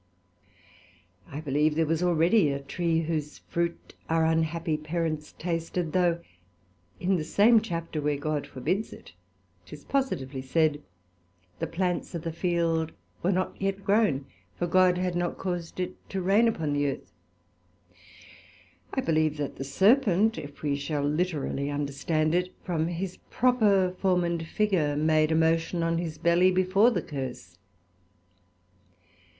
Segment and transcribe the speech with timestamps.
[1.31, 6.21] I believe there was already a tree whose fruit our unhappy Parents tasted, though,
[6.99, 9.11] in the same Chapter when God forbids it,
[9.67, 10.81] 'tis positively said,
[11.59, 14.25] the plants of the field were not yet grown,
[14.57, 17.11] for God had not caus'd it to rain upon the earth.
[18.95, 24.23] I believe that the Serpent (if we shall literally understand it) from his proper form
[24.23, 27.59] and figure, made his motion on his belly before the curse.